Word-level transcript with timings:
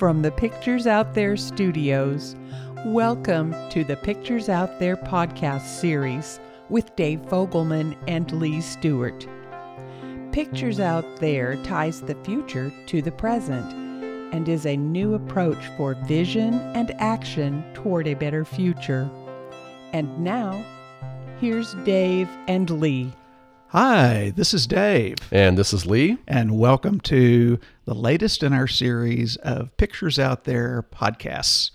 From 0.00 0.22
the 0.22 0.30
Pictures 0.30 0.86
Out 0.86 1.12
There 1.12 1.36
studios, 1.36 2.34
welcome 2.86 3.54
to 3.68 3.84
the 3.84 3.96
Pictures 3.96 4.48
Out 4.48 4.78
There 4.78 4.96
podcast 4.96 5.66
series 5.66 6.40
with 6.70 6.96
Dave 6.96 7.20
Fogelman 7.26 7.94
and 8.08 8.32
Lee 8.32 8.62
Stewart. 8.62 9.26
Pictures 10.32 10.80
Out 10.80 11.04
There 11.16 11.56
ties 11.64 12.00
the 12.00 12.14
future 12.24 12.72
to 12.86 13.02
the 13.02 13.12
present 13.12 13.70
and 14.32 14.48
is 14.48 14.64
a 14.64 14.74
new 14.74 15.12
approach 15.12 15.62
for 15.76 15.92
vision 16.06 16.54
and 16.74 16.92
action 16.92 17.62
toward 17.74 18.08
a 18.08 18.14
better 18.14 18.46
future. 18.46 19.06
And 19.92 20.18
now, 20.24 20.64
here's 21.42 21.74
Dave 21.84 22.30
and 22.48 22.70
Lee. 22.70 23.12
Hi, 23.72 24.32
this 24.34 24.52
is 24.52 24.66
Dave. 24.66 25.18
And 25.30 25.56
this 25.56 25.72
is 25.72 25.86
Lee. 25.86 26.18
And 26.26 26.58
welcome 26.58 26.98
to 27.02 27.56
the 27.90 27.94
latest 27.96 28.44
in 28.44 28.52
our 28.52 28.68
series 28.68 29.34
of 29.38 29.76
Pictures 29.76 30.16
Out 30.16 30.44
There 30.44 30.86
podcasts. 30.92 31.72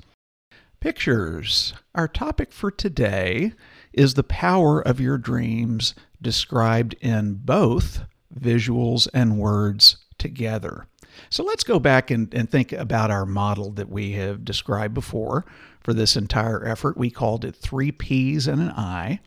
Pictures. 0.80 1.74
Our 1.94 2.08
topic 2.08 2.54
for 2.54 2.72
today 2.72 3.52
is 3.92 4.14
the 4.14 4.24
power 4.24 4.80
of 4.80 5.02
your 5.02 5.18
dreams 5.18 5.94
described 6.22 6.96
in 7.02 7.42
both 7.44 8.06
visuals 8.34 9.10
and 9.14 9.38
words 9.38 9.98
together. 10.18 10.88
So 11.30 11.44
let's 11.44 11.66
go 11.66 11.80
back 11.80 12.10
and, 12.10 12.34
and 12.34 12.50
think 12.50 12.72
about 12.72 13.12
our 13.12 13.26
model 13.26 13.72
that 13.72 13.90
we 13.90 14.14
have 14.14 14.46
described 14.46 14.94
before 14.94 15.44
for 15.82 15.94
this 15.94 16.16
entire 16.16 16.66
effort. 16.66 16.96
We 16.96 17.12
called 17.12 17.44
it 17.44 17.58
three 17.58 17.92
P's 17.92 18.48
and 18.48 18.62
an 18.62 18.72
I. 18.72 19.20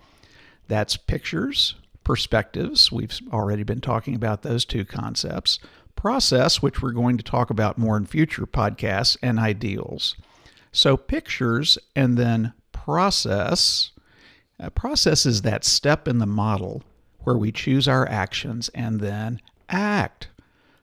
That's 0.69 0.97
pictures, 0.97 1.75
perspectives. 2.03 2.91
We've 2.91 3.13
already 3.31 3.63
been 3.63 3.83
talking 3.83 4.15
about 4.15 4.41
those 4.41 4.65
two 4.65 4.87
concepts. 4.87 5.59
Process, 5.99 6.63
which 6.63 6.81
we're 6.81 6.93
going 6.93 7.17
to 7.17 7.25
talk 7.25 7.51
about 7.51 7.77
more 7.77 7.97
in 7.97 8.07
future 8.07 8.47
podcasts, 8.47 9.17
and 9.21 9.37
ideals. 9.37 10.15
So, 10.71 10.97
pictures 10.97 11.77
and 11.97 12.17
then 12.17 12.53
process. 12.71 13.91
Uh, 14.61 14.71
process 14.71 15.27
is 15.27 15.43
that 15.43 15.65
step 15.65 16.07
in 16.07 16.19
the 16.19 16.25
model 16.25 16.85
where 17.25 17.37
we 17.37 17.51
choose 17.51 17.89
our 17.89 18.09
actions 18.09 18.69
and 18.77 19.01
then 19.01 19.41
act. 19.69 20.29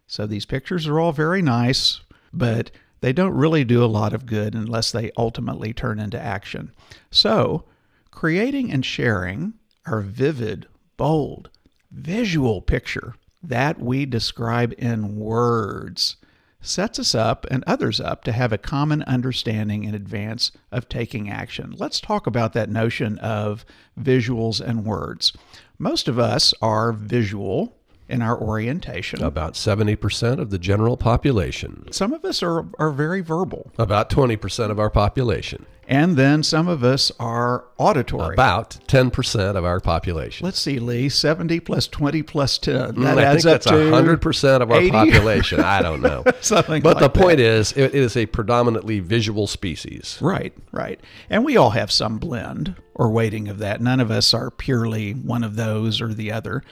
So, 0.05 0.27
these 0.27 0.45
pictures 0.45 0.86
are 0.86 0.99
all 0.99 1.13
very 1.13 1.41
nice, 1.41 2.02
but 2.33 2.69
they 2.99 3.13
don't 3.13 3.33
really 3.33 3.63
do 3.63 3.81
a 3.81 3.88
lot 3.88 4.13
of 4.13 4.25
good 4.25 4.53
unless 4.53 4.91
they 4.91 5.11
ultimately 5.16 5.71
turn 5.71 5.97
into 5.97 6.21
action. 6.21 6.73
So, 7.09 7.63
creating 8.11 8.69
and 8.69 8.86
sharing 8.86 9.53
our 9.86 10.02
vivid, 10.02 10.67
bold, 10.97 11.49
visual 11.89 12.61
picture 12.61 13.16
that 13.47 13.79
we 13.79 14.05
describe 14.05 14.73
in 14.77 15.15
words 15.17 16.17
sets 16.61 16.97
us 16.97 17.13
up 17.13 17.45
and 17.52 17.63
others 17.67 18.02
up 18.02 18.23
to 18.23 18.31
have 18.31 18.52
a 18.52 18.57
common 18.57 19.03
understanding 19.03 19.83
in 19.83 19.93
advance 19.93 20.52
of 20.71 20.89
taking 20.89 21.29
action. 21.29 21.75
Let's 21.77 22.02
talk 22.02 22.25
about 22.25 22.53
that 22.53 22.69
notion 22.69 23.19
of 23.19 23.65
visuals 23.99 24.59
and 24.59 24.83
words. 24.83 25.33
Most 25.77 26.07
of 26.07 26.17
us 26.17 26.53
are 26.61 26.91
visual 26.91 27.77
in 28.08 28.22
our 28.22 28.39
orientation. 28.39 29.23
About 29.23 29.53
70% 29.53 30.39
of 30.39 30.50
the 30.52 30.59
general 30.59 30.98
population. 30.98 31.86
Some 31.92 32.14
of 32.14 32.23
us 32.23 32.44
are, 32.44 32.66
are 32.78 32.92
very 32.92 33.22
verbal. 33.22 33.72
About 33.78 34.09
20% 34.09 34.70
of 34.72 34.80
our 34.80 34.89
population. 34.89 35.66
And 35.88 36.17
then 36.17 36.42
some 36.42 36.67
of 36.67 36.83
us 36.83 37.11
are 37.20 37.66
auditory. 37.78 38.33
About 38.33 38.72
10% 38.88 39.56
of 39.56 39.64
our 39.64 39.80
population. 39.80 40.44
Let's 40.44 40.59
see, 40.59 40.80
Lee, 40.80 41.09
70 41.09 41.59
plus 41.59 41.88
20 41.88 42.23
plus 42.23 42.58
10. 42.58 42.73
That 42.76 42.95
Mm, 42.95 43.17
I 43.17 43.23
adds 43.23 43.44
think 43.44 43.56
up 43.56 43.61
that's 43.61 43.66
to 43.67 43.73
100% 43.73 44.61
of 44.61 44.72
our 44.72 44.80
80? 44.80 44.89
population. 44.92 45.59
I 45.59 45.83
don't 45.83 46.02
know. 46.02 46.23
Something 46.42 46.81
but 46.81 47.00
like 47.00 47.03
the 47.14 47.20
point 47.20 47.38
that. 47.38 47.45
is, 47.45 47.71
it 47.73 47.94
is 47.94 48.17
a 48.17 48.26
predominantly 48.26 48.99
visual 48.99 49.45
species. 49.45 50.17
Right, 50.21 50.54
right. 50.71 50.99
And 51.30 51.45
we 51.45 51.55
all 51.55 51.70
have 51.71 51.92
some 51.92 52.17
blend 52.17 52.76
or 52.95 53.11
weighting 53.11 53.48
of 53.48 53.60
that. 53.60 53.80
None 53.80 53.99
of 53.99 54.10
us 54.10 54.33
are 54.33 54.49
purely 54.49 55.11
one 55.14 55.44
of 55.44 55.55
those 55.55 56.02
or 56.02 56.15
the 56.15 56.32
other. 56.32 56.64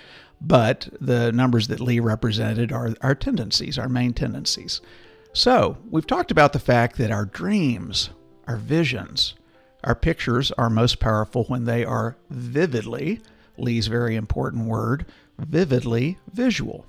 But 0.45 0.89
the 0.99 1.31
numbers 1.31 1.69
that 1.69 1.79
Lee 1.79 2.01
represented 2.01 2.71
are 2.71 2.93
our 3.01 3.15
tendencies, 3.15 3.77
our 3.77 3.87
main 3.87 4.13
tendencies. 4.13 4.81
So 5.31 5.77
we've 5.89 6.05
talked 6.05 6.31
about 6.31 6.53
the 6.53 6.59
fact 6.59 6.97
that 6.97 7.11
our 7.11 7.25
dreams, 7.25 8.09
our 8.45 8.57
visions, 8.57 9.35
our 9.83 9.95
pictures 9.95 10.51
are 10.53 10.69
most 10.69 10.99
powerful 10.99 11.45
when 11.45 11.65
they 11.65 11.85
are 11.85 12.17
vividly, 12.29 13.21
Lee's 13.57 13.87
very 13.87 14.15
important 14.15 14.65
word, 14.65 15.05
vividly 15.39 16.17
visual. 16.31 16.85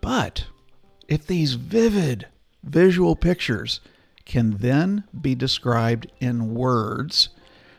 But 0.00 0.46
if 1.08 1.26
these 1.26 1.54
vivid 1.54 2.28
visual 2.62 3.16
pictures 3.16 3.80
can 4.24 4.58
then 4.58 5.04
be 5.20 5.34
described 5.34 6.10
in 6.20 6.54
words, 6.54 7.30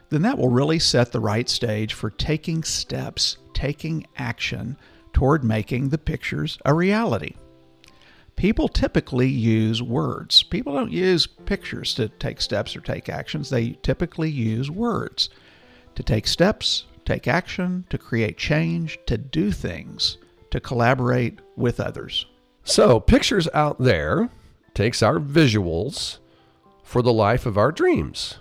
then 0.09 0.22
that 0.23 0.38
will 0.38 0.50
really 0.50 0.79
set 0.79 1.12
the 1.12 1.19
right 1.19 1.47
stage 1.47 1.94
for 1.94 2.09
taking 2.09 2.63
steps, 2.63 3.38
taking 3.61 4.07
action 4.17 4.75
toward 5.13 5.44
making 5.44 5.89
the 5.89 5.97
pictures 5.99 6.57
a 6.66 6.73
reality. 6.73 7.35
People 8.35 8.67
typically 8.67 9.27
use 9.27 9.83
words. 9.83 10.41
People 10.41 10.73
don't 10.73 10.91
use 10.91 11.27
pictures 11.27 11.94
to 11.94 12.09
take 12.09 12.41
steps 12.41 12.75
or 12.75 12.81
take 12.81 13.07
actions. 13.07 13.51
They 13.51 13.77
typically 13.83 14.31
use 14.31 14.72
words 14.72 15.29
to 15.94 16.01
take 16.01 16.25
steps, 16.25 16.85
take 17.05 17.27
action, 17.27 17.85
to 17.91 17.99
create 17.99 18.35
change, 18.35 18.97
to 19.05 19.16
do 19.16 19.51
things, 19.51 20.17
to 20.49 20.59
collaborate 20.59 21.38
with 21.55 21.79
others. 21.79 22.25
So, 22.63 22.99
Pictures 22.99 23.47
Out 23.53 23.78
There 23.78 24.31
takes 24.73 25.03
our 25.03 25.19
visuals 25.19 26.17
for 26.83 27.03
the 27.03 27.13
life 27.13 27.45
of 27.45 27.59
our 27.59 27.72
dreams. 27.72 28.39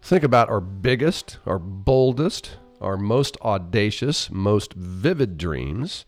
Think 0.00 0.22
about 0.22 0.48
our 0.48 0.60
biggest, 0.60 1.38
our 1.44 1.58
boldest, 1.58 2.58
our 2.80 2.96
most 2.96 3.36
audacious, 3.40 4.30
most 4.30 4.72
vivid 4.74 5.38
dreams. 5.38 6.04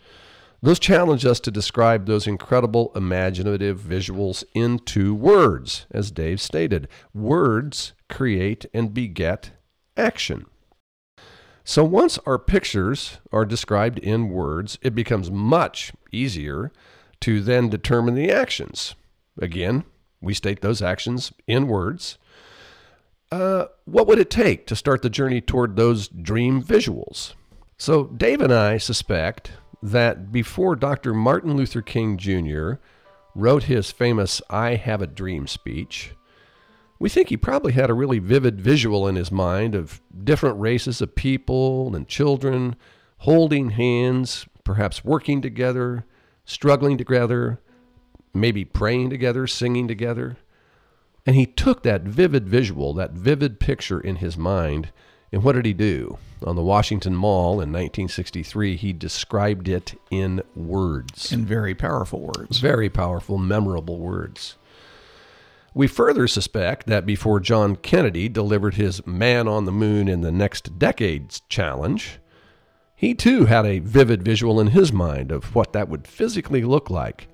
Those 0.62 0.78
challenge 0.78 1.24
us 1.24 1.38
to 1.40 1.50
describe 1.50 2.06
those 2.06 2.26
incredible 2.26 2.90
imaginative 2.96 3.78
visuals 3.78 4.42
into 4.54 5.14
words, 5.14 5.86
as 5.90 6.10
Dave 6.10 6.40
stated. 6.40 6.88
Words 7.14 7.92
create 8.08 8.66
and 8.72 8.92
beget 8.92 9.50
action. 9.96 10.46
So 11.64 11.84
once 11.84 12.18
our 12.26 12.38
pictures 12.38 13.18
are 13.32 13.44
described 13.44 13.98
in 13.98 14.28
words, 14.28 14.78
it 14.82 14.94
becomes 14.94 15.30
much 15.30 15.92
easier 16.12 16.72
to 17.20 17.40
then 17.40 17.68
determine 17.68 18.14
the 18.14 18.30
actions. 18.30 18.94
Again, 19.40 19.84
we 20.20 20.32
state 20.32 20.60
those 20.60 20.80
actions 20.80 21.32
in 21.46 21.66
words. 21.66 22.18
Uh, 23.30 23.66
what 23.84 24.06
would 24.06 24.18
it 24.18 24.30
take 24.30 24.66
to 24.66 24.76
start 24.76 25.02
the 25.02 25.10
journey 25.10 25.40
toward 25.40 25.76
those 25.76 26.08
dream 26.08 26.62
visuals? 26.62 27.34
So, 27.76 28.04
Dave 28.04 28.40
and 28.40 28.54
I 28.54 28.78
suspect 28.78 29.52
that 29.82 30.32
before 30.32 30.76
Dr. 30.76 31.12
Martin 31.12 31.56
Luther 31.56 31.82
King 31.82 32.16
Jr. 32.16 32.74
wrote 33.34 33.64
his 33.64 33.90
famous 33.90 34.40
I 34.48 34.76
Have 34.76 35.02
a 35.02 35.06
Dream 35.06 35.46
speech, 35.46 36.12
we 36.98 37.08
think 37.08 37.28
he 37.28 37.36
probably 37.36 37.72
had 37.72 37.90
a 37.90 37.94
really 37.94 38.18
vivid 38.18 38.60
visual 38.60 39.06
in 39.06 39.16
his 39.16 39.30
mind 39.30 39.74
of 39.74 40.00
different 40.24 40.58
races 40.58 41.02
of 41.02 41.14
people 41.14 41.94
and 41.94 42.08
children 42.08 42.76
holding 43.18 43.70
hands, 43.70 44.46
perhaps 44.64 45.04
working 45.04 45.42
together, 45.42 46.06
struggling 46.44 46.96
together, 46.96 47.60
maybe 48.32 48.64
praying 48.64 49.10
together, 49.10 49.46
singing 49.46 49.86
together. 49.88 50.36
And 51.26 51.34
he 51.34 51.44
took 51.44 51.82
that 51.82 52.02
vivid 52.02 52.48
visual, 52.48 52.94
that 52.94 53.12
vivid 53.12 53.58
picture 53.58 54.00
in 54.00 54.16
his 54.16 54.38
mind, 54.38 54.90
and 55.32 55.42
what 55.42 55.56
did 55.56 55.66
he 55.66 55.72
do? 55.72 56.18
On 56.44 56.54
the 56.54 56.62
Washington 56.62 57.16
Mall 57.16 57.54
in 57.54 57.72
1963, 57.72 58.76
he 58.76 58.92
described 58.92 59.68
it 59.68 60.00
in 60.10 60.40
words. 60.54 61.32
In 61.32 61.44
very 61.44 61.74
powerful 61.74 62.20
words. 62.20 62.58
Very 62.58 62.88
powerful, 62.88 63.36
memorable 63.36 63.98
words. 63.98 64.54
We 65.74 65.88
further 65.88 66.28
suspect 66.28 66.86
that 66.86 67.04
before 67.04 67.40
John 67.40 67.76
Kennedy 67.76 68.28
delivered 68.28 68.76
his 68.76 69.06
Man 69.06 69.48
on 69.48 69.64
the 69.64 69.72
Moon 69.72 70.08
in 70.08 70.20
the 70.20 70.32
Next 70.32 70.78
Decades 70.78 71.42
challenge, 71.48 72.18
he 72.94 73.14
too 73.14 73.44
had 73.44 73.66
a 73.66 73.80
vivid 73.80 74.22
visual 74.22 74.58
in 74.58 74.68
his 74.68 74.92
mind 74.92 75.30
of 75.30 75.54
what 75.54 75.74
that 75.74 75.88
would 75.88 76.06
physically 76.06 76.62
look 76.62 76.88
like. 76.88 77.28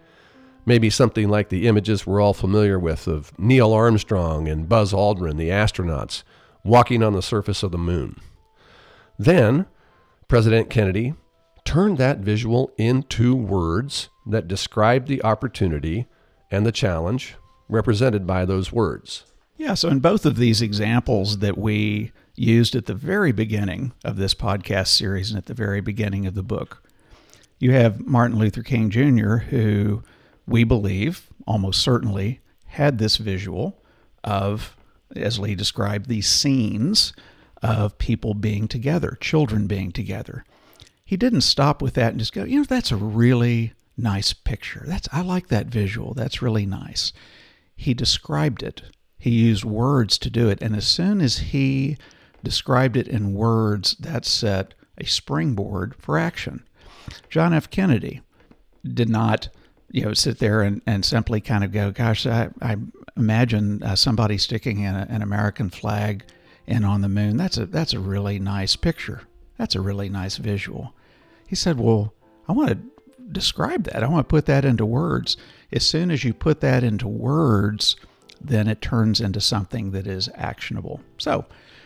Maybe 0.65 0.91
something 0.91 1.29
like 1.29 1.49
the 1.49 1.67
images 1.67 2.07
we're 2.07 2.21
all 2.21 2.35
familiar 2.35 2.79
with 2.79 3.09
of 3.09 3.37
Neil 3.39 3.73
Armstrong 3.73 4.47
and 4.49 4.69
Buzz 4.69 4.93
Aldrin, 4.93 5.37
the 5.37 5.49
astronauts, 5.49 6.23
walking 6.65 7.03
on 7.03 7.13
the 7.13 7.23
surface 7.23 7.63
of 7.63 7.73
the 7.73 7.79
moon. 7.79 8.21
Then, 9.19 9.67
President 10.29 10.71
Kennedy 10.71 11.15
turned 11.65 11.99
that 11.99 12.19
visual 12.19 12.73
into 12.79 13.35
words 13.35 14.09
that 14.27 14.49
described 14.49 15.09
the 15.09 15.23
opportunity 15.25 16.07
and 16.51 16.65
the 16.65 16.73
challenge 16.73 17.35
represented 17.69 18.27
by 18.27 18.45
those 18.45 18.73
words. 18.73 19.25
Yeah, 19.57 19.75
so 19.75 19.89
in 19.89 20.01
both 20.01 20.27
of 20.27 20.37
these 20.37 20.63
examples 20.63 21.39
that 21.39 21.59
we 21.59 22.13
used 22.35 22.75
at 22.75 22.87
the 22.87 22.95
very 22.95 23.33
beginning 23.33 23.93
of 24.05 24.17
this 24.17 24.35
podcast 24.35 24.89
series 24.89 25.31
and 25.31 25.39
at 25.39 25.47
the 25.47 25.55
very 25.55 25.81
beginning 25.81 26.27
of 26.27 26.35
the 26.35 26.43
book, 26.43 26.83
you 27.59 27.73
have 27.73 28.07
Martin 28.07 28.39
Luther 28.39 28.63
King 28.63 28.91
Jr., 28.91 29.37
who 29.37 30.03
we 30.53 30.65
believe 30.65 31.29
almost 31.47 31.81
certainly 31.81 32.41
had 32.67 32.99
this 32.99 33.17
visual 33.17 33.83
of, 34.23 34.77
as 35.17 35.39
Lee 35.39 35.55
described, 35.55 36.09
these 36.09 36.29
scenes 36.29 37.15
of 37.63 37.97
people 37.97 38.35
being 38.35 38.69
together, 38.69 39.17
children 39.21 39.67
being 39.67 39.93
together. 39.93 40.45
He 41.05 41.17
didn't 41.17 41.41
stop 41.41 41.81
with 41.81 41.95
that 41.95 42.11
and 42.11 42.19
just 42.19 42.35
go, 42.35 42.45
you 42.45 42.59
know, 42.59 42.65
that's 42.65 42.93
a 42.93 42.97
really 42.97 43.73
nice 43.97 44.35
picture. 44.35 44.85
That's 44.87 45.09
I 45.11 45.23
like 45.23 45.49
that 45.49 45.69
visual. 45.69 46.13
That's 46.13 46.43
really 46.43 46.67
nice. 46.67 47.15
He 47.75 47.95
described 47.95 48.63
it. 48.63 48.83
He 49.19 49.31
used 49.31 49.65
words 49.65 50.19
to 50.19 50.29
do 50.29 50.51
it, 50.51 50.61
and 50.61 50.77
as 50.77 50.87
soon 50.87 51.21
as 51.21 51.39
he 51.39 51.97
described 52.45 52.97
it 52.97 53.09
in 53.09 53.35
words, 53.35 53.95
that 54.01 54.27
set 54.27 54.75
a 54.99 55.07
springboard 55.07 55.95
for 55.95 56.19
action. 56.19 56.65
John 57.31 57.55
F. 57.55 57.71
Kennedy 57.71 58.21
did 58.85 59.09
not, 59.09 59.49
you 59.93 60.03
know, 60.03 60.15
sit 60.15 60.39
there 60.39 60.63
and, 60.63 60.81
and 60.87 61.05
simply 61.05 61.41
kind 61.41 61.63
of 61.63 61.71
go, 61.71 61.91
gosh, 61.91 62.27
I, 62.27 62.49
I 62.63 62.77
imagine 63.17 63.83
uh, 63.83 63.95
somebody 63.95 64.39
sticking 64.39 64.85
an 64.87 65.23
American 65.23 65.69
flag 65.69 66.25
in 66.67 66.83
on 66.83 67.03
the 67.03 67.09
moon. 67.09 67.37
That's 67.37 67.59
a, 67.59 67.67
that's 67.67 67.93
a 67.93 68.01
really 68.01 68.39
nice 68.39 68.75
picture. 68.75 69.23
That's 69.59 69.75
a 69.75 69.83
really 69.83 70.09
nice 70.09 70.39
visual. 70.39 70.95
He 71.47 71.55
said, 71.55 71.79
well, 71.79 72.15
I 72.49 72.53
want 72.53 72.71
to 72.71 72.79
describe 73.31 73.85
that. 73.85 74.03
I 74.03 74.09
want 74.09 74.27
to 74.27 74.33
put 74.33 74.47
that 74.47 74.65
into 74.65 74.87
words. 74.87 75.37
As 75.71 75.87
soon 75.87 76.11
as 76.11 76.25
you 76.25 76.33
put 76.33 76.61
that 76.61 76.83
into 76.83 77.07
words, 77.07 77.97
then 78.41 78.69
it 78.69 78.81
turns 78.81 79.21
into 79.21 79.41
something 79.43 79.91
that 79.93 80.07
is 80.07 80.31
actionable. 80.35 81.03
So, 81.19 81.45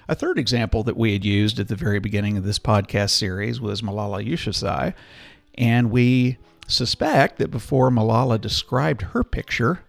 a 0.08 0.14
third 0.14 0.38
example 0.38 0.84
that 0.84 0.96
we 0.96 1.12
had 1.12 1.24
used 1.24 1.58
at 1.58 1.66
the 1.66 1.74
very 1.74 1.98
beginning 1.98 2.36
of 2.36 2.44
this 2.44 2.60
podcast 2.60 3.10
series 3.10 3.60
was 3.60 3.82
Malala 3.82 4.24
Yousafzai, 4.24 4.94
and 5.56 5.90
we 5.90 6.38
suspect 6.66 7.38
that 7.38 7.50
before 7.50 7.90
Malala 7.90 8.40
described 8.40 9.02
her 9.02 9.22
picture 9.24 9.80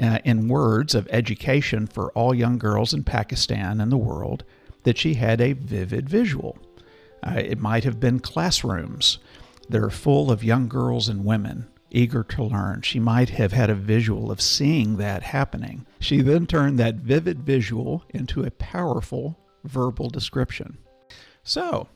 uh, 0.00 0.18
in 0.24 0.48
words 0.48 0.94
of 0.94 1.08
education 1.10 1.86
for 1.86 2.10
all 2.12 2.34
young 2.34 2.58
girls 2.58 2.92
in 2.92 3.04
Pakistan 3.04 3.80
and 3.80 3.90
the 3.90 3.96
world, 3.96 4.44
that 4.82 4.98
she 4.98 5.14
had 5.14 5.40
a 5.40 5.52
vivid 5.52 6.08
visual. 6.08 6.58
Uh, 7.22 7.40
it 7.44 7.58
might 7.58 7.84
have 7.84 7.98
been 7.98 8.20
classrooms 8.20 9.18
that 9.68 9.82
are 9.82 9.90
full 9.90 10.30
of 10.30 10.44
young 10.44 10.68
girls 10.68 11.08
and 11.08 11.24
women 11.24 11.66
eager 11.90 12.22
to 12.22 12.44
learn. 12.44 12.82
She 12.82 13.00
might 13.00 13.30
have 13.30 13.52
had 13.52 13.70
a 13.70 13.74
visual 13.74 14.30
of 14.30 14.40
seeing 14.40 14.96
that 14.96 15.22
happening. 15.22 15.86
She 15.98 16.20
then 16.20 16.46
turned 16.46 16.78
that 16.78 16.96
vivid 16.96 17.40
visual 17.40 18.04
into 18.10 18.44
a 18.44 18.50
powerful 18.50 19.38
verbal 19.64 20.10
description. 20.10 20.78
So, 21.42 21.88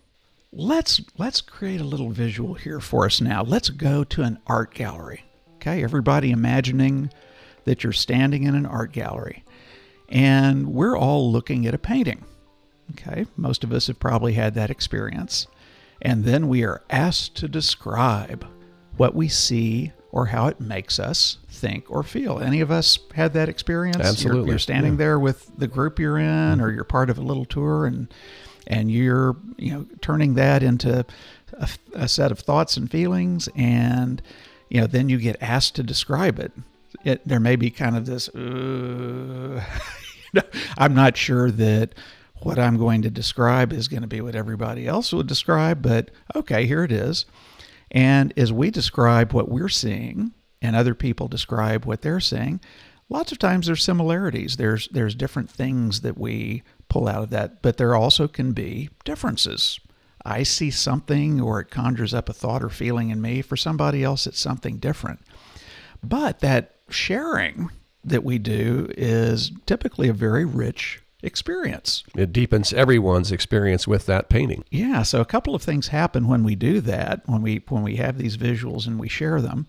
let's 0.52 1.00
let's 1.18 1.40
create 1.40 1.80
a 1.80 1.84
little 1.84 2.10
visual 2.10 2.54
here 2.54 2.80
for 2.80 3.06
us 3.06 3.20
now. 3.20 3.42
Let's 3.42 3.70
go 3.70 4.04
to 4.04 4.22
an 4.22 4.38
art 4.46 4.74
gallery. 4.74 5.24
Okay, 5.56 5.82
everybody 5.82 6.30
imagining 6.30 7.10
that 7.64 7.84
you're 7.84 7.92
standing 7.92 8.44
in 8.44 8.54
an 8.54 8.66
art 8.66 8.92
gallery 8.92 9.44
and 10.08 10.68
we're 10.68 10.96
all 10.96 11.30
looking 11.30 11.66
at 11.66 11.74
a 11.74 11.78
painting. 11.78 12.24
Okay, 12.92 13.26
most 13.36 13.62
of 13.62 13.72
us 13.72 13.86
have 13.86 14.00
probably 14.00 14.32
had 14.32 14.54
that 14.54 14.70
experience. 14.70 15.46
And 16.02 16.24
then 16.24 16.48
we 16.48 16.64
are 16.64 16.82
asked 16.90 17.36
to 17.36 17.48
describe 17.48 18.46
what 18.96 19.14
we 19.14 19.28
see 19.28 19.92
or 20.10 20.26
how 20.26 20.48
it 20.48 20.60
makes 20.60 20.98
us 20.98 21.38
think 21.48 21.88
or 21.88 22.02
feel. 22.02 22.40
Any 22.40 22.60
of 22.60 22.70
us 22.70 22.98
had 23.14 23.32
that 23.34 23.48
experience? 23.48 23.98
Absolutely. 23.98 24.40
You're, 24.40 24.48
you're 24.48 24.58
standing 24.58 24.94
Yeah. 24.94 24.98
there 24.98 25.18
with 25.20 25.52
the 25.56 25.68
group 25.68 26.00
you're 26.00 26.18
in, 26.18 26.60
or 26.60 26.66
mm-hmm. 26.66 26.74
you're 26.74 26.84
part 26.84 27.10
of 27.10 27.18
a 27.18 27.22
little 27.22 27.44
tour, 27.44 27.86
and 27.86 28.12
and 28.70 28.90
you're 28.90 29.36
you 29.58 29.72
know 29.72 29.86
turning 30.00 30.34
that 30.34 30.62
into 30.62 31.04
a, 31.54 31.68
a 31.92 32.08
set 32.08 32.30
of 32.30 32.38
thoughts 32.38 32.78
and 32.78 32.90
feelings, 32.90 33.48
and 33.54 34.22
you 34.70 34.80
know 34.80 34.86
then 34.86 35.10
you 35.10 35.18
get 35.18 35.36
asked 35.42 35.74
to 35.74 35.82
describe 35.82 36.38
it. 36.38 36.52
It 37.04 37.26
there 37.28 37.40
may 37.40 37.56
be 37.56 37.70
kind 37.70 37.96
of 37.96 38.06
this. 38.06 38.28
Uh, 38.30 39.62
I'm 40.78 40.94
not 40.94 41.16
sure 41.16 41.50
that 41.50 41.94
what 42.42 42.58
I'm 42.58 42.78
going 42.78 43.02
to 43.02 43.10
describe 43.10 43.72
is 43.72 43.88
going 43.88 44.02
to 44.02 44.08
be 44.08 44.20
what 44.20 44.36
everybody 44.36 44.86
else 44.86 45.12
would 45.12 45.26
describe, 45.26 45.82
but 45.82 46.10
okay, 46.34 46.64
here 46.64 46.84
it 46.84 46.92
is. 46.92 47.26
And 47.90 48.32
as 48.38 48.52
we 48.52 48.70
describe 48.70 49.32
what 49.32 49.50
we're 49.50 49.68
seeing 49.68 50.32
and 50.62 50.76
other 50.76 50.94
people 50.94 51.26
describe 51.26 51.84
what 51.84 52.02
they're 52.02 52.20
seeing, 52.20 52.60
lots 53.08 53.32
of 53.32 53.38
times 53.38 53.66
there's 53.66 53.82
similarities. 53.82 54.56
There's 54.56 54.88
there's 54.88 55.16
different 55.16 55.50
things 55.50 56.02
that 56.02 56.16
we 56.16 56.62
pull 56.90 57.08
out 57.08 57.22
of 57.22 57.30
that, 57.30 57.62
but 57.62 57.78
there 57.78 57.94
also 57.94 58.28
can 58.28 58.52
be 58.52 58.90
differences. 59.04 59.80
I 60.24 60.42
see 60.42 60.70
something 60.70 61.40
or 61.40 61.60
it 61.60 61.70
conjures 61.70 62.12
up 62.12 62.28
a 62.28 62.34
thought 62.34 62.62
or 62.62 62.68
feeling 62.68 63.08
in 63.08 63.22
me. 63.22 63.40
For 63.40 63.56
somebody 63.56 64.04
else 64.04 64.26
it's 64.26 64.38
something 64.38 64.76
different. 64.76 65.20
But 66.02 66.40
that 66.40 66.76
sharing 66.90 67.70
that 68.04 68.24
we 68.24 68.38
do 68.38 68.90
is 68.96 69.52
typically 69.66 70.08
a 70.08 70.14
very 70.14 70.44
rich 70.44 71.00
experience. 71.22 72.02
It 72.16 72.32
deepens 72.32 72.72
everyone's 72.72 73.32
experience 73.32 73.86
with 73.86 74.06
that 74.06 74.28
painting. 74.28 74.64
Yeah, 74.70 75.02
so 75.02 75.20
a 75.20 75.26
couple 75.26 75.54
of 75.54 75.62
things 75.62 75.88
happen 75.88 76.28
when 76.28 76.44
we 76.44 76.54
do 76.54 76.80
that, 76.82 77.22
when 77.26 77.42
we 77.42 77.62
when 77.68 77.82
we 77.82 77.96
have 77.96 78.18
these 78.18 78.36
visuals 78.36 78.86
and 78.86 78.98
we 78.98 79.08
share 79.08 79.40
them, 79.40 79.66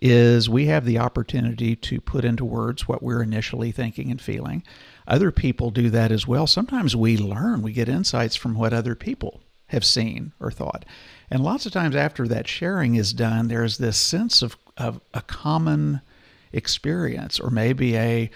is 0.00 0.48
we 0.48 0.66
have 0.66 0.84
the 0.84 0.98
opportunity 0.98 1.76
to 1.76 2.00
put 2.00 2.24
into 2.24 2.44
words 2.44 2.88
what 2.88 3.02
we're 3.02 3.22
initially 3.22 3.70
thinking 3.70 4.10
and 4.10 4.20
feeling. 4.20 4.62
Other 5.06 5.30
people 5.30 5.70
do 5.70 5.90
that 5.90 6.10
as 6.10 6.26
well. 6.26 6.46
Sometimes 6.46 6.96
we 6.96 7.16
learn, 7.16 7.62
we 7.62 7.72
get 7.72 7.88
insights 7.88 8.36
from 8.36 8.54
what 8.54 8.72
other 8.72 8.94
people 8.94 9.40
have 9.66 9.84
seen 9.84 10.32
or 10.40 10.50
thought. 10.50 10.84
And 11.30 11.44
lots 11.44 11.66
of 11.66 11.72
times 11.72 11.94
after 11.94 12.26
that 12.28 12.48
sharing 12.48 12.94
is 12.94 13.12
done, 13.12 13.48
there's 13.48 13.78
this 13.78 13.98
sense 13.98 14.42
of, 14.42 14.56
of 14.76 15.00
a 15.14 15.22
common 15.22 16.00
experience 16.52 17.38
or 17.38 17.50
maybe 17.50 17.96
a 17.96 18.30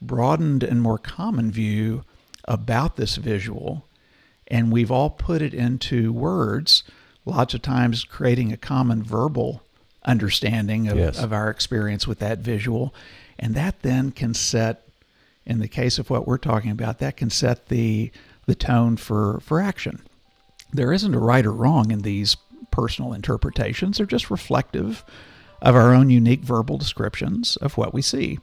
broadened 0.00 0.62
and 0.62 0.82
more 0.82 0.98
common 0.98 1.50
view 1.50 2.04
about 2.46 2.96
this 2.96 3.16
visual 3.16 3.86
and 4.48 4.70
we've 4.70 4.90
all 4.90 5.10
put 5.10 5.42
it 5.42 5.54
into 5.54 6.12
words, 6.12 6.84
lots 7.24 7.54
of 7.54 7.62
times 7.62 8.04
creating 8.04 8.52
a 8.52 8.56
common 8.56 9.02
verbal 9.02 9.62
understanding 10.06 10.88
of, 10.88 10.96
Yes. 10.96 11.18
of 11.18 11.32
our 11.32 11.50
experience 11.50 12.06
with 12.06 12.18
that 12.20 12.38
visual. 12.38 12.94
And 13.38 13.54
that 13.54 13.82
then 13.82 14.12
can 14.12 14.34
set, 14.34 14.82
in 15.44 15.58
the 15.58 15.68
case 15.68 15.98
of 15.98 16.08
what 16.10 16.26
we're 16.26 16.38
talking 16.38 16.70
about, 16.70 16.98
that 16.98 17.16
can 17.16 17.30
set 17.30 17.68
the, 17.68 18.10
the 18.46 18.54
tone 18.54 18.96
for, 18.96 19.40
for 19.40 19.60
action. 19.60 20.00
There 20.72 20.92
isn't 20.92 21.14
a 21.14 21.18
right 21.18 21.44
or 21.44 21.52
wrong 21.52 21.90
in 21.90 22.00
these 22.02 22.36
personal 22.70 23.12
interpretations, 23.12 23.96
they're 23.98 24.06
just 24.06 24.30
reflective 24.30 25.04
of 25.62 25.74
our 25.74 25.94
own 25.94 26.10
unique 26.10 26.42
verbal 26.42 26.76
descriptions 26.76 27.56
of 27.56 27.76
what 27.78 27.94
we 27.94 28.02
see. 28.02 28.38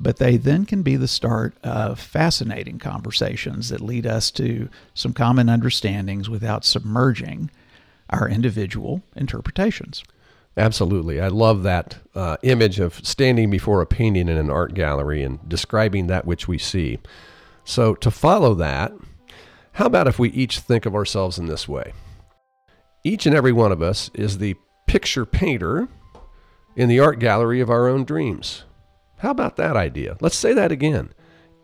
But 0.00 0.16
they 0.16 0.36
then 0.36 0.64
can 0.64 0.82
be 0.82 0.96
the 0.96 1.06
start 1.08 1.54
of 1.62 2.00
fascinating 2.00 2.78
conversations 2.78 3.68
that 3.68 3.80
lead 3.80 4.06
us 4.06 4.30
to 4.32 4.68
some 4.94 5.12
common 5.12 5.48
understandings 5.48 6.28
without 6.28 6.64
submerging 6.64 7.50
our 8.10 8.28
individual 8.28 9.02
interpretations. 9.14 10.02
Absolutely. 10.56 11.20
I 11.20 11.28
love 11.28 11.64
that 11.64 11.96
uh, 12.14 12.36
image 12.42 12.78
of 12.78 13.04
standing 13.04 13.50
before 13.50 13.80
a 13.80 13.86
painting 13.86 14.28
in 14.28 14.36
an 14.36 14.50
art 14.50 14.74
gallery 14.74 15.22
and 15.22 15.46
describing 15.48 16.06
that 16.06 16.26
which 16.26 16.46
we 16.46 16.58
see. 16.58 16.98
So, 17.64 17.94
to 17.96 18.10
follow 18.10 18.54
that, 18.54 18.92
how 19.72 19.86
about 19.86 20.06
if 20.06 20.18
we 20.18 20.30
each 20.30 20.60
think 20.60 20.86
of 20.86 20.94
ourselves 20.94 21.38
in 21.38 21.46
this 21.46 21.66
way? 21.66 21.92
Each 23.02 23.26
and 23.26 23.34
every 23.34 23.52
one 23.52 23.72
of 23.72 23.82
us 23.82 24.10
is 24.14 24.38
the 24.38 24.54
picture 24.86 25.26
painter 25.26 25.88
in 26.76 26.88
the 26.88 27.00
art 27.00 27.18
gallery 27.18 27.60
of 27.60 27.70
our 27.70 27.88
own 27.88 28.04
dreams. 28.04 28.64
How 29.18 29.30
about 29.30 29.56
that 29.56 29.76
idea? 29.76 30.16
Let's 30.20 30.36
say 30.36 30.52
that 30.54 30.70
again. 30.70 31.12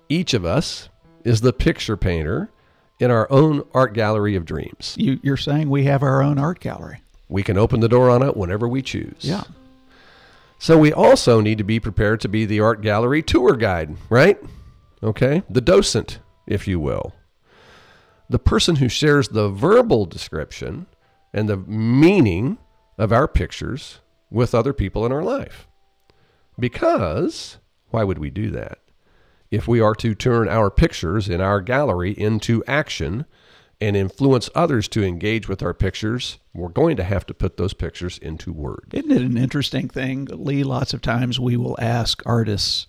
Each 0.08 0.34
of 0.34 0.44
us 0.44 0.88
is 1.24 1.40
the 1.40 1.52
picture 1.52 1.96
painter 1.96 2.50
in 2.98 3.10
our 3.10 3.30
own 3.30 3.62
art 3.72 3.94
gallery 3.94 4.34
of 4.34 4.44
dreams. 4.44 4.96
You, 4.98 5.20
you're 5.22 5.36
saying 5.36 5.70
we 5.70 5.84
have 5.84 6.02
our 6.02 6.22
own 6.22 6.38
art 6.38 6.60
gallery. 6.60 7.02
We 7.30 7.44
can 7.44 7.56
open 7.56 7.80
the 7.80 7.88
door 7.88 8.10
on 8.10 8.22
it 8.22 8.36
whenever 8.36 8.68
we 8.68 8.82
choose. 8.82 9.20
Yeah. 9.20 9.44
So 10.58 10.76
we 10.76 10.92
also 10.92 11.40
need 11.40 11.58
to 11.58 11.64
be 11.64 11.80
prepared 11.80 12.20
to 12.20 12.28
be 12.28 12.44
the 12.44 12.60
art 12.60 12.82
gallery 12.82 13.22
tour 13.22 13.54
guide, 13.54 13.96
right? 14.10 14.38
Okay? 15.02 15.42
The 15.48 15.60
docent, 15.62 16.18
if 16.46 16.68
you 16.68 16.80
will. 16.80 17.14
The 18.28 18.40
person 18.40 18.76
who 18.76 18.88
shares 18.88 19.28
the 19.28 19.48
verbal 19.48 20.06
description 20.06 20.86
and 21.32 21.48
the 21.48 21.56
meaning 21.56 22.58
of 22.98 23.12
our 23.12 23.28
pictures 23.28 24.00
with 24.28 24.54
other 24.54 24.72
people 24.72 25.06
in 25.06 25.12
our 25.12 25.22
life. 25.22 25.66
Because, 26.58 27.58
why 27.90 28.04
would 28.04 28.18
we 28.18 28.28
do 28.28 28.50
that? 28.50 28.78
If 29.50 29.66
we 29.66 29.80
are 29.80 29.94
to 29.96 30.14
turn 30.14 30.48
our 30.48 30.70
pictures 30.70 31.28
in 31.28 31.40
our 31.40 31.60
gallery 31.60 32.12
into 32.12 32.62
action 32.66 33.24
and 33.80 33.96
influence 33.96 34.50
others 34.54 34.88
to 34.88 35.02
engage 35.02 35.48
with 35.48 35.62
our 35.62 35.72
pictures, 35.72 36.38
we're 36.52 36.68
going 36.68 36.96
to 36.96 37.04
have 37.04 37.24
to 37.26 37.34
put 37.34 37.56
those 37.56 37.72
pictures 37.72 38.18
into 38.18 38.52
words. 38.52 38.88
Isn't 38.92 39.10
it 39.10 39.22
an 39.22 39.38
interesting 39.38 39.88
thing, 39.88 40.26
Lee? 40.30 40.64
Lots 40.64 40.92
of 40.92 41.00
times 41.00 41.40
we 41.40 41.56
will 41.56 41.76
ask 41.80 42.22
artists 42.26 42.86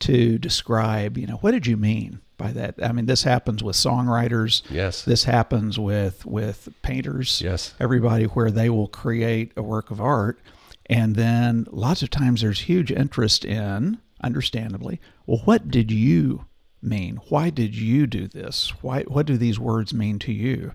to 0.00 0.38
describe, 0.38 1.18
you 1.18 1.26
know, 1.26 1.36
what 1.36 1.52
did 1.52 1.66
you 1.66 1.76
mean 1.76 2.20
by 2.36 2.52
that? 2.52 2.76
I 2.82 2.92
mean, 2.92 3.06
this 3.06 3.22
happens 3.22 3.62
with 3.62 3.76
songwriters. 3.76 4.62
Yes. 4.70 5.04
This 5.04 5.24
happens 5.24 5.78
with 5.78 6.24
with 6.26 6.68
painters. 6.82 7.40
Yes. 7.40 7.74
Everybody 7.80 8.24
where 8.24 8.50
they 8.50 8.70
will 8.70 8.88
create 8.88 9.52
a 9.56 9.62
work 9.62 9.90
of 9.90 10.00
art, 10.00 10.40
and 10.86 11.16
then 11.16 11.66
lots 11.70 12.02
of 12.02 12.10
times 12.10 12.40
there's 12.40 12.60
huge 12.60 12.90
interest 12.90 13.44
in 13.44 13.98
understandably. 14.22 15.00
Well, 15.26 15.42
what 15.44 15.68
did 15.68 15.90
you 15.90 16.46
mean? 16.82 17.18
Why 17.28 17.50
did 17.50 17.74
you 17.74 18.06
do 18.06 18.28
this? 18.28 18.72
Why? 18.82 19.02
What 19.02 19.26
do 19.26 19.36
these 19.36 19.58
words 19.58 19.92
mean 19.92 20.18
to 20.20 20.32
you? 20.32 20.72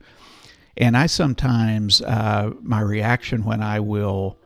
And 0.75 0.97
I 0.97 1.05
sometimes 1.05 2.01
uh, 2.01 2.51
my 2.61 2.81
reaction 2.81 3.43
when 3.45 3.61
I 3.61 3.79
will 3.79 4.37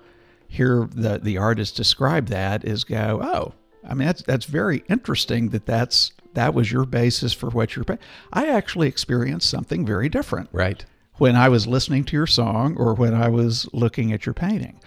hear 0.48 0.88
the 0.92 1.20
the 1.20 1.38
artist 1.38 1.76
describe 1.76 2.28
that 2.28 2.66
is 2.66 2.84
go, 2.84 3.20
oh, 3.22 3.54
I 3.88 3.94
mean 3.94 4.08
that's 4.08 4.24
that's 4.24 4.46
very 4.46 4.84
interesting 4.90 5.50
that 5.50 5.66
that's 5.66 6.12
that 6.34 6.54
was 6.54 6.72
your 6.72 6.86
basis 6.86 7.34
for 7.34 7.50
what 7.50 7.76
you're. 7.76 7.86
I 8.32 8.48
actually 8.48 8.88
experienced 8.88 9.50
something 9.50 9.86
very 9.86 10.10
different. 10.10 10.50
Right. 10.52 10.86
When 11.16 11.36
I 11.36 11.50
was 11.50 11.66
listening 11.66 12.04
to 12.06 12.16
your 12.16 12.28
song 12.28 12.78
or 12.78 12.94
when 12.94 13.16
I 13.16 13.28
was 13.30 13.68
looking 13.74 14.14
at 14.14 14.28
your 14.28 14.34
painting. 14.34 14.80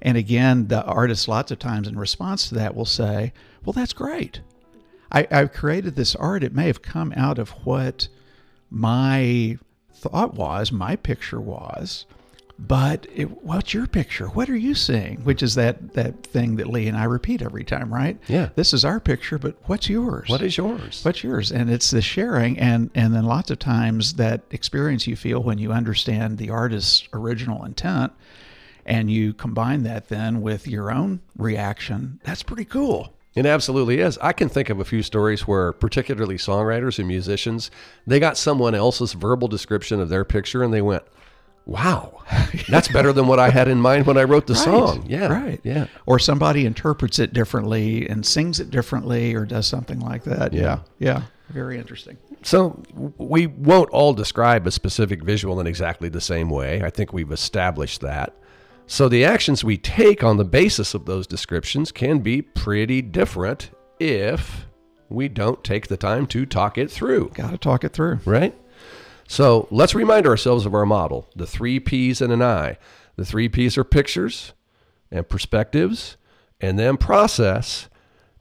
And 0.00 0.16
again, 0.16 0.68
the 0.68 0.82
artist 0.84 1.28
lots 1.28 1.50
of 1.50 1.58
times 1.58 1.88
in 1.88 1.98
response 1.98 2.48
to 2.48 2.54
that 2.54 2.74
will 2.74 2.84
say, 2.84 3.32
Well, 3.64 3.72
that's 3.72 3.92
great. 3.92 4.40
I, 5.14 5.26
I've 5.30 5.52
created 5.52 5.94
this 5.94 6.14
art. 6.16 6.42
It 6.42 6.54
may 6.54 6.66
have 6.66 6.82
come 6.82 7.12
out 7.16 7.38
of 7.38 7.50
what 7.64 8.08
my 8.70 9.58
thought 9.92 10.34
was, 10.34 10.72
my 10.72 10.96
picture 10.96 11.40
was, 11.40 12.04
but 12.58 13.06
it, 13.14 13.42
what's 13.42 13.74
your 13.74 13.86
picture? 13.86 14.26
What 14.26 14.48
are 14.48 14.56
you 14.56 14.74
seeing? 14.74 15.18
Which 15.24 15.42
is 15.42 15.54
that 15.54 15.94
that 15.94 16.24
thing 16.24 16.56
that 16.56 16.68
Lee 16.68 16.86
and 16.86 16.96
I 16.96 17.04
repeat 17.04 17.42
every 17.42 17.64
time, 17.64 17.92
right? 17.92 18.18
Yeah. 18.28 18.50
This 18.54 18.72
is 18.72 18.84
our 18.84 19.00
picture, 19.00 19.38
but 19.38 19.56
what's 19.64 19.88
yours? 19.88 20.28
What 20.28 20.42
is 20.42 20.56
yours? 20.56 21.04
What's 21.04 21.24
yours? 21.24 21.50
And 21.50 21.70
it's 21.70 21.90
the 21.90 22.02
sharing, 22.02 22.58
and 22.58 22.90
and 22.94 23.14
then 23.14 23.24
lots 23.24 23.50
of 23.50 23.58
times 23.58 24.14
that 24.14 24.42
experience 24.50 25.06
you 25.06 25.16
feel 25.16 25.42
when 25.42 25.58
you 25.58 25.72
understand 25.72 26.38
the 26.38 26.50
artist's 26.50 27.08
original 27.12 27.64
intent, 27.64 28.12
and 28.86 29.10
you 29.10 29.32
combine 29.32 29.82
that 29.84 30.08
then 30.08 30.40
with 30.40 30.68
your 30.68 30.92
own 30.92 31.20
reaction. 31.36 32.20
That's 32.24 32.42
pretty 32.42 32.66
cool. 32.66 33.13
It 33.34 33.46
absolutely 33.46 33.98
is. 33.98 34.16
I 34.18 34.32
can 34.32 34.48
think 34.48 34.70
of 34.70 34.78
a 34.78 34.84
few 34.84 35.02
stories 35.02 35.46
where, 35.46 35.72
particularly 35.72 36.36
songwriters 36.36 36.98
and 36.98 37.08
musicians, 37.08 37.70
they 38.06 38.20
got 38.20 38.36
someone 38.36 38.74
else's 38.74 39.12
verbal 39.12 39.48
description 39.48 40.00
of 40.00 40.08
their 40.08 40.24
picture 40.24 40.62
and 40.62 40.72
they 40.72 40.82
went, 40.82 41.02
wow, 41.66 42.22
that's 42.68 42.88
better 42.88 43.12
than 43.12 43.26
what 43.26 43.40
I 43.40 43.50
had 43.50 43.66
in 43.68 43.80
mind 43.80 44.06
when 44.06 44.16
I 44.18 44.22
wrote 44.24 44.46
the 44.46 44.52
Right, 44.54 44.64
song. 44.64 45.06
Yeah. 45.08 45.32
right. 45.32 45.60
Yeah. 45.64 45.86
Or 46.06 46.18
somebody 46.18 46.64
interprets 46.66 47.18
it 47.18 47.32
differently 47.32 48.08
and 48.08 48.24
sings 48.24 48.60
it 48.60 48.70
differently 48.70 49.34
or 49.34 49.44
does 49.46 49.66
something 49.66 49.98
like 49.98 50.24
that. 50.24 50.52
Yeah. 50.52 50.80
Yeah. 50.98 51.22
Very 51.50 51.76
interesting. 51.78 52.16
So 52.42 52.82
we 53.18 53.46
won't 53.48 53.90
all 53.90 54.12
describe 54.14 54.66
a 54.66 54.70
specific 54.70 55.22
visual 55.24 55.58
in 55.60 55.66
exactly 55.66 56.08
the 56.08 56.20
same 56.20 56.50
way. 56.50 56.82
I 56.82 56.90
think 56.90 57.12
we've 57.12 57.32
established 57.32 58.00
that. 58.02 58.34
So 58.86 59.08
the 59.08 59.24
actions 59.24 59.64
we 59.64 59.76
take 59.76 60.22
on 60.22 60.36
the 60.36 60.44
basis 60.44 60.94
of 60.94 61.06
those 61.06 61.26
descriptions 61.26 61.90
can 61.90 62.18
be 62.18 62.42
pretty 62.42 63.00
different 63.02 63.70
if 63.98 64.66
we 65.08 65.28
don't 65.28 65.64
take 65.64 65.88
the 65.88 65.96
time 65.96 66.26
to 66.28 66.44
talk 66.44 66.76
it 66.76 66.90
through, 66.90 67.30
Got 67.34 67.50
to 67.52 67.58
talk 67.58 67.84
it 67.84 67.92
through. 67.92 68.20
right? 68.24 68.54
So 69.26 69.68
let's 69.70 69.94
remind 69.94 70.26
ourselves 70.26 70.66
of 70.66 70.74
our 70.74 70.84
model 70.86 71.28
the 71.34 71.46
three 71.46 71.80
P's 71.80 72.20
and 72.20 72.32
an 72.32 72.42
I. 72.42 72.78
The 73.16 73.24
three 73.24 73.48
P's 73.48 73.78
are 73.78 73.84
pictures 73.84 74.52
and 75.10 75.28
perspectives, 75.28 76.16
and 76.60 76.78
then 76.78 76.96
process. 76.96 77.88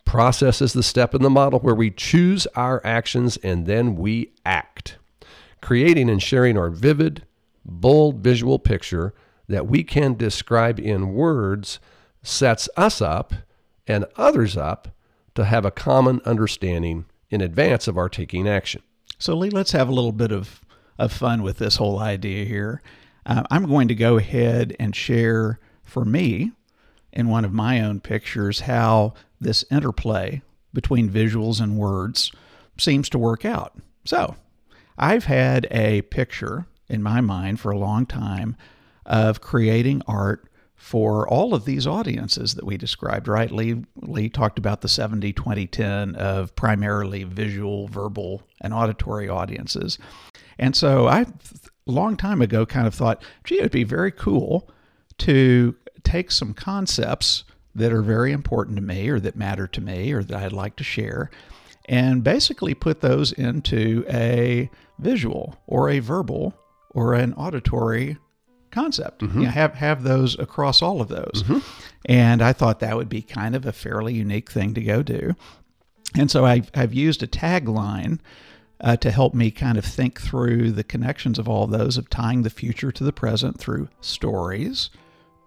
Process 0.06 0.62
is 0.62 0.74
the 0.74 0.84
step 0.84 1.16
in 1.16 1.22
the 1.22 1.30
model 1.30 1.60
where 1.60 1.76
we 1.76 1.90
choose 1.90 2.46
our 2.56 2.86
actions 2.86 3.38
and 3.38 3.66
then 3.66 3.96
we 3.96 4.34
act, 4.46 4.98
creating 5.62 6.10
and 6.10 6.22
sharing 6.22 6.58
our 6.58 6.70
vivid, 6.70 7.26
bold 7.64 8.18
visual 8.20 8.60
picture 8.60 9.14
that 9.48 9.68
we 9.68 9.84
can 9.84 10.16
describe 10.16 10.80
in 10.80 11.14
words 11.14 11.80
sets 12.22 12.70
us 12.78 13.02
up 13.02 13.34
and 13.88 14.06
others 14.16 14.56
up 14.56 14.90
to 15.36 15.46
have 15.46 15.66
a 15.66 15.72
common 15.72 16.22
understanding 16.26 17.06
in 17.30 17.42
advance 17.42 17.88
of 17.88 17.98
our 17.98 18.10
taking 18.10 18.48
action. 18.48 18.82
So, 19.18 19.36
Lee, 19.36 19.50
let's 19.50 19.72
have 19.72 19.90
a 19.90 19.94
little 19.94 20.12
bit 20.12 20.32
of, 20.32 20.62
of 20.98 21.12
fun 21.12 21.44
with 21.44 21.58
this 21.58 21.78
whole 21.78 22.00
idea 22.00 22.46
here. 22.46 22.82
Uh, 23.26 23.44
I'm 23.50 23.66
going 23.68 23.88
to 23.88 23.96
go 23.96 24.18
ahead 24.18 24.76
and 24.80 24.96
share 24.96 25.60
for 25.84 26.06
me 26.06 26.52
in 27.12 27.28
one 27.28 27.46
of 27.46 27.54
my 27.54 27.82
own 27.82 28.00
pictures 28.00 28.62
how 28.62 29.14
this 29.40 29.64
interplay 29.72 30.42
between 30.74 31.10
visuals 31.10 31.62
and 31.62 31.78
words 31.78 32.32
seems 32.78 33.10
to 33.10 33.20
work 33.20 33.46
out. 33.46 33.78
So, 34.06 34.36
I've 34.98 35.26
had 35.26 35.68
a 35.72 36.04
picture 36.04 36.66
in 36.88 37.02
my 37.02 37.22
mind 37.22 37.60
for 37.60 37.72
a 37.72 37.78
long 37.78 38.06
time 38.06 38.56
of 39.06 39.42
creating 39.42 40.02
art 40.08 40.50
for 40.76 41.28
all 41.30 41.54
of 41.54 41.64
these 41.64 41.88
audiences 41.88 42.56
that 42.56 42.66
we 42.66 42.76
described, 42.78 43.28
right? 43.28 43.52
Lee, 43.52 43.86
Lee 44.02 44.28
talked 44.28 44.58
about 44.58 44.82
the 44.82 44.90
70 44.90 45.32
20 45.32 45.66
10 45.66 46.16
of 46.16 46.56
primarily 46.56 47.24
visual, 47.24 47.88
verbal, 47.88 48.44
and 48.60 48.74
auditory 48.74 49.30
audiences. 49.30 49.98
And 50.60 50.76
so 50.76 51.08
I, 51.08 51.22
a 51.22 51.28
long 51.86 52.18
time 52.18 52.42
ago, 52.42 52.66
kind 52.66 52.86
of 52.86 52.94
thought, 52.94 53.24
gee, 53.46 53.60
it 53.60 53.62
would 53.62 53.72
be 53.72 53.86
very 53.86 54.12
cool 54.12 54.70
to 55.20 55.76
take 56.04 56.32
some 56.32 56.54
concepts 56.54 57.46
that 57.76 57.94
are 57.94 58.02
very 58.02 58.32
important 58.32 58.76
to 58.76 58.84
me 58.84 59.08
or 59.10 59.20
that 59.20 59.36
matter 59.36 59.68
to 59.68 59.82
me 59.82 60.12
or 60.12 60.22
that 60.22 60.44
I'd 60.44 60.52
like 60.52 60.76
to 60.76 60.84
share 60.84 61.32
and 61.86 62.24
basically 62.24 62.74
put 62.74 63.02
those 63.02 63.32
into 63.32 64.06
a 64.10 64.70
visual 65.00 65.56
or 65.66 65.90
a 65.90 66.00
verbal 66.00 66.54
or 66.92 67.14
an 67.14 67.34
auditory 67.34 68.18
concept. 68.74 69.22
You 69.22 69.46
know, 69.46 69.50
have 69.50 69.76
have 69.76 70.04
those 70.04 70.38
across 70.38 70.82
all 70.82 71.00
of 71.02 71.08
those. 71.08 71.44
And 72.06 72.42
I 72.42 72.52
thought 72.52 72.80
that 72.82 72.98
would 72.98 73.10
be 73.10 73.22
kind 73.22 73.56
of 73.56 73.66
a 73.66 73.72
fairly 73.72 74.14
unique 74.14 74.52
thing 74.52 74.74
to 74.74 74.82
go 74.82 75.04
do. 75.04 75.36
And 76.16 76.30
so 76.30 76.46
I've, 76.46 76.70
I've 76.76 76.94
used 76.94 77.24
a 77.24 77.28
tagline 77.28 78.20
uh, 78.82 78.98
to 78.98 79.10
help 79.12 79.34
me 79.34 79.50
kind 79.52 79.78
of 79.78 79.86
think 79.86 80.20
through 80.20 80.72
the 80.72 80.84
connections 80.84 81.40
of 81.40 81.48
all 81.48 81.66
those 81.66 81.98
of 81.98 82.10
tying 82.10 82.44
the 82.44 82.50
future 82.50 82.92
to 82.92 83.04
the 83.04 83.14
present 83.14 83.58
through 83.58 83.88
stories, 84.02 84.90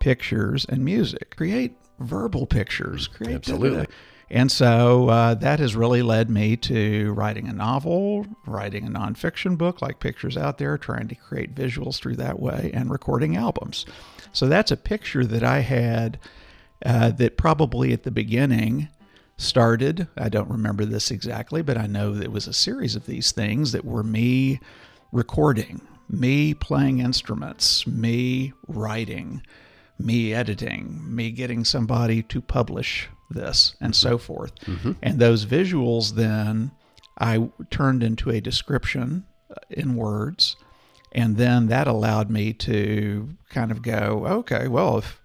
pictures, 0.01 0.65
and 0.69 0.85
music. 0.85 1.37
Create 1.37 1.77
verbal 2.01 2.47
pictures. 2.47 3.07
Create 3.09 3.37
Absolutely. 3.37 3.87
And 4.31 4.51
so 4.51 5.09
uh, 5.09 5.35
that 5.35 5.61
has 5.61 5.77
really 5.77 6.03
led 6.03 6.29
me 6.29 6.57
to 6.57 7.13
writing 7.13 7.49
a 7.49 7.53
novel, 7.53 8.27
writing 8.47 8.87
a 8.87 8.91
nonfiction 8.91 9.57
book 9.57 9.81
like 9.81 10.01
Pictures 10.01 10.37
Out 10.37 10.59
There, 10.59 10.77
trying 10.77 11.09
to 11.09 11.15
create 11.15 11.55
visuals 11.55 11.99
through 11.99 12.17
that 12.17 12.41
way, 12.41 12.71
and 12.75 12.91
recording 12.91 13.37
albums. 13.37 13.87
So 14.33 14.49
that's 14.49 14.71
a 14.71 14.77
picture 14.77 15.25
that 15.25 15.45
I 15.45 15.61
had 15.61 16.19
uh, 16.85 17.11
that 17.13 17.37
probably 17.37 17.93
at 17.93 18.03
the 18.03 18.11
beginning 18.11 18.89
started. 19.37 20.09
I 20.17 20.29
don't 20.29 20.51
remember 20.51 20.85
this 20.85 21.11
exactly, 21.11 21.63
but 21.63 21.79
I 21.79 21.87
know 21.87 22.15
it 22.15 22.33
was 22.33 22.47
a 22.47 22.53
series 22.53 22.97
of 22.97 23.07
these 23.07 23.33
things 23.33 23.73
that 23.73 23.85
were 23.85 24.03
me 24.03 24.61
recording, 25.13 25.81
me 26.09 26.53
playing 26.55 26.99
instruments, 26.99 27.87
me 27.87 28.53
writing, 28.67 29.43
me 29.99 30.35
editing, 30.35 31.03
me 31.15 31.31
getting 31.31 31.65
somebody 31.65 32.23
to 32.25 32.41
publish 32.41 33.09
this, 33.31 33.75
and 33.81 33.95
so 33.95 34.19
forth. 34.19 34.53
And 35.03 35.19
those 35.19 35.47
visuals 35.47 36.15
then 36.15 36.71
I 37.19 37.49
turned 37.71 38.03
into 38.03 38.31
a 38.31 38.41
description 38.41 39.25
uh, 39.51 39.55
in 39.71 39.97
words. 39.97 40.57
And 41.13 41.37
then 41.37 41.69
that 41.69 41.87
allowed 41.87 42.31
me 42.31 42.53
to 42.53 43.31
kind 43.49 43.71
of 43.71 43.83
go, 43.83 44.25
okay, 44.27 44.69
well, 44.69 44.99
if 44.99 45.21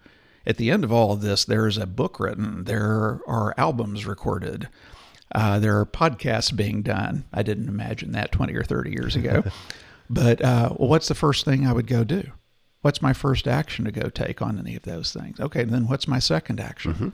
at 0.47 0.57
the 0.57 0.71
end 0.71 0.83
of 0.83 0.91
all 0.91 1.11
of 1.11 1.21
this, 1.21 1.45
there's 1.45 1.77
a 1.77 1.85
book 1.85 2.19
written, 2.19 2.63
there 2.63 3.19
are 3.27 3.53
albums 3.57 4.05
recorded, 4.05 4.69
uh, 5.33 5.59
there 5.59 5.77
are 5.79 5.85
podcasts 5.85 6.55
being 6.55 6.81
done. 6.81 7.25
I 7.33 7.43
didn't 7.43 7.67
imagine 7.67 8.13
that 8.13 8.31
20 8.31 8.55
or 8.55 8.63
30 8.63 8.91
years 8.91 9.15
ago. 9.15 9.43
but 10.09 10.41
uh, 10.41 10.73
well, 10.77 10.89
what's 10.89 11.07
the 11.07 11.15
first 11.15 11.45
thing 11.45 11.67
I 11.67 11.73
would 11.73 11.87
go 11.87 12.03
do? 12.03 12.23
What's 12.81 13.01
my 13.01 13.13
first 13.13 13.47
action 13.47 13.85
to 13.85 13.91
go 13.91 14.09
take 14.09 14.41
on 14.41 14.57
any 14.57 14.75
of 14.75 14.83
those 14.83 15.13
things? 15.13 15.39
Okay, 15.39 15.63
then 15.63 15.87
what's 15.87 16.07
my 16.07 16.19
second 16.19 16.59
action? 16.59 17.13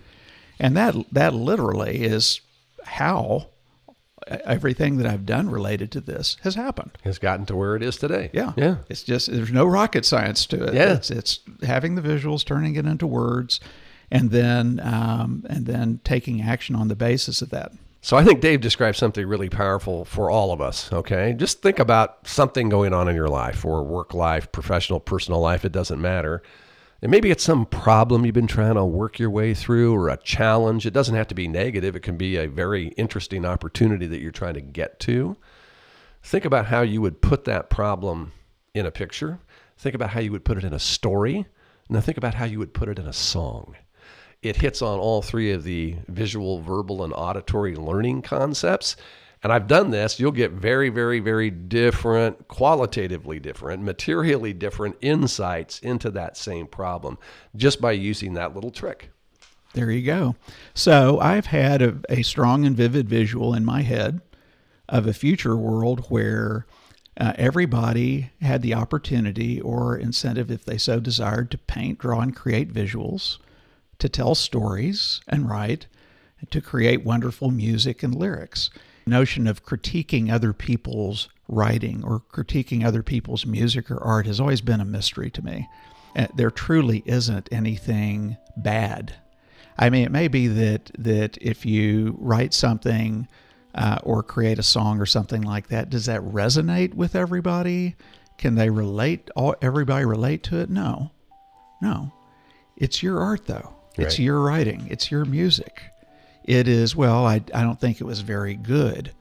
And 0.60 0.76
that 0.78 0.96
that 1.12 1.34
literally 1.34 2.04
is 2.04 2.42
how 2.84 3.48
everything 4.28 4.98
that 4.98 5.08
I've 5.08 5.26
done 5.26 5.50
related 5.50 5.92
to 5.94 6.02
this 6.02 6.38
has 6.42 6.56
happened. 6.56 6.92
Has 7.04 7.20
gotten 7.20 7.46
to 7.48 7.56
where 7.56 7.76
it 7.76 7.84
is 7.84 7.98
today. 7.98 8.30
Yeah. 8.34 8.54
Yeah. 8.58 8.78
It's 8.90 9.04
just 9.04 9.32
there's 9.32 9.52
no 9.52 9.66
rocket 9.66 10.06
science 10.06 10.46
to 10.48 10.64
it. 10.66 10.74
Yeah. 10.74 10.94
It's 10.94 11.12
it's 11.12 11.40
having 11.64 11.96
the 11.96 12.02
visuals, 12.02 12.46
turning 12.46 12.76
it 12.76 12.86
into 12.86 13.08
words, 13.08 13.60
and 14.12 14.32
then 14.32 14.80
um, 14.84 15.46
and 15.50 15.66
then 15.66 16.00
taking 16.04 16.42
action 16.42 16.76
on 16.76 16.88
the 16.88 16.96
basis 16.96 17.42
of 17.42 17.50
that. 17.52 17.72
So 18.08 18.16
I 18.16 18.24
think 18.24 18.40
Dave 18.40 18.62
described 18.62 18.96
something 18.96 19.28
really 19.28 19.50
powerful 19.50 20.06
for 20.06 20.30
all 20.32 20.54
of 20.54 20.62
us. 20.62 20.94
Okay. 20.94 21.34
Just 21.34 21.62
think 21.62 21.78
about 21.78 22.26
something 22.26 22.70
going 22.70 22.94
on 22.94 23.10
in 23.10 23.18
your 23.18 23.28
life 23.28 23.66
or 23.66 23.84
work 23.84 24.14
life, 24.14 24.50
professional, 24.54 25.02
personal 25.02 25.42
life. 25.42 25.66
It 25.66 25.74
doesn't 25.74 26.00
matter. 26.00 26.42
And 27.02 27.12
maybe 27.12 27.32
it's 27.32 27.44
some 27.44 27.66
problem 27.66 28.26
you've 28.26 28.34
been 28.34 28.48
trying 28.48 28.76
to 28.76 28.86
work 28.86 29.20
your 29.20 29.30
way 29.30 29.54
through 29.54 29.94
or 29.94 30.08
a 30.08 30.16
challenge. 30.16 30.86
It 30.86 30.94
doesn't 30.94 31.16
have 31.16 31.28
to 31.28 31.36
be 31.36 31.50
negative. 31.50 31.98
It 31.98 32.00
can 32.00 32.16
be 32.16 32.38
a 32.38 32.48
very 32.48 32.94
interesting 32.96 33.44
opportunity 33.44 34.08
that 34.08 34.22
you're 34.22 34.32
trying 34.32 34.54
to 34.54 34.62
get 34.62 35.02
to. 35.02 35.36
Think 36.24 36.46
about 36.46 36.68
how 36.68 36.84
you 36.84 37.02
would 37.02 37.22
put 37.22 37.44
that 37.44 37.70
problem 37.70 38.32
in 38.74 38.86
a 38.86 38.92
picture. 38.92 39.40
Think 39.78 39.96
about 39.96 40.12
how 40.12 40.22
you 40.22 40.32
would 40.32 40.46
put 40.46 40.58
it 40.58 40.64
in 40.64 40.74
a 40.74 40.80
story. 40.80 41.46
Now 41.90 42.00
think 42.00 42.18
about 42.18 42.36
how 42.36 42.46
you 42.46 42.60
would 42.60 42.74
put 42.74 42.88
it 42.88 43.00
in 43.00 43.06
a 43.06 43.12
song. 43.12 43.76
It 44.50 44.58
hits 44.58 44.82
on 44.82 45.00
all 45.00 45.22
three 45.22 45.52
of 45.52 45.64
the 45.64 45.96
visual, 46.08 46.62
verbal, 46.62 47.04
and 47.04 47.14
auditory 47.14 47.76
learning 47.76 48.22
concepts. 48.22 48.96
And 49.44 49.54
I've 49.54 49.68
done 49.68 49.92
this, 49.92 50.20
you'll 50.20 50.32
get 50.32 50.52
very, 50.52 50.90
very, 50.90 51.20
very 51.20 51.52
different, 51.52 52.48
qualitatively 52.48 53.40
different, 53.40 53.84
materially 53.84 54.52
different 54.52 54.98
insights 55.02 55.80
into 55.80 56.10
that 56.12 56.36
same 56.38 56.66
problem 56.66 57.20
just 57.56 57.80
by 57.80 57.92
using 57.92 58.34
that 58.34 58.56
little 58.56 58.72
trick. 58.72 59.12
There 59.74 59.92
you 59.92 60.04
go. 60.04 60.36
So 60.74 61.20
I've 61.20 61.46
had 61.46 61.82
a, 61.82 62.00
a 62.10 62.24
strong 62.24 62.66
and 62.66 62.76
vivid 62.76 63.08
visual 63.08 63.54
in 63.54 63.64
my 63.64 63.84
head 63.84 64.22
of 64.90 65.06
a 65.06 65.14
future 65.14 65.56
world 65.56 66.06
where 66.10 66.66
uh, 67.20 67.34
everybody 67.36 68.32
had 68.42 68.62
the 68.62 68.74
opportunity 68.74 69.62
or 69.62 69.98
incentive, 69.98 70.50
if 70.50 70.66
they 70.66 70.78
so 70.78 71.00
desired, 71.00 71.52
to 71.52 71.58
paint, 71.58 72.00
draw, 72.00 72.22
and 72.22 72.36
create 72.36 72.74
visuals, 72.74 73.38
to 74.00 74.10
tell 74.10 74.36
stories 74.36 75.22
and 75.28 75.50
write, 75.50 75.88
and 76.40 76.50
to 76.52 76.62
create 76.62 77.04
wonderful 77.04 77.52
music 77.52 78.04
and 78.04 78.14
lyrics. 78.16 78.70
The 79.06 79.12
notion 79.12 79.48
of 79.48 79.66
critiquing 79.66 80.32
other 80.32 80.54
people's 80.54 81.30
writing 81.48 82.04
or 82.04 82.22
critiquing 82.32 82.86
other 82.86 83.04
people's 83.04 83.46
music 83.46 83.90
or 83.90 84.04
art 84.04 84.26
has 84.26 84.40
always 84.40 84.62
been 84.62 84.82
a 84.82 84.86
mystery 84.86 85.30
to 85.32 85.42
me. 85.42 85.68
Uh, 86.16 86.28
there 86.36 86.52
truly 86.52 87.04
isn't 87.06 87.48
anything 87.52 88.38
bad 88.58 89.14
I 89.80 89.90
mean, 89.90 90.06
it 90.06 90.12
may 90.12 90.28
be 90.28 90.48
that 90.48 90.92
that 90.98 91.38
if 91.40 91.66
you 91.66 92.16
write 92.20 92.54
something 92.54 93.28
uh, 93.76 94.00
or 94.04 94.24
create 94.24 94.58
a 94.60 94.64
song 94.64 95.00
or 95.00 95.06
something 95.06 95.44
like 95.44 95.68
that, 95.68 95.90
does 95.90 96.08
that 96.08 96.22
resonate 96.22 96.94
with 96.94 97.16
everybody? 97.16 97.96
Can 98.38 98.56
they 98.56 98.70
relate? 98.70 99.30
All 99.36 99.56
everybody 99.62 100.06
relate 100.06 100.44
to 100.44 100.60
it? 100.60 100.70
No, 100.70 101.12
no. 101.82 102.12
It's 102.76 103.02
your 103.04 103.20
art, 103.20 103.46
though. 103.46 103.74
It's 103.98 104.16
Right. 104.16 104.20
your 104.20 104.42
writing. 104.42 104.88
It's 104.90 105.10
your 105.12 105.26
music. 105.26 105.82
It 106.44 106.68
is. 106.68 106.96
Well, 106.96 107.26
I 107.26 107.36
I 107.54 107.62
don't 107.64 107.80
think 107.80 108.00
it 108.00 108.06
was 108.06 108.22
very 108.22 108.56
good. 108.56 109.12